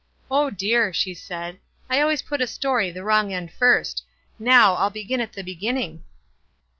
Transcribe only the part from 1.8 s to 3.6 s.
K I always put a story the wrong end